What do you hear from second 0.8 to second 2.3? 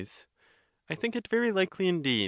I think it very likely indeed.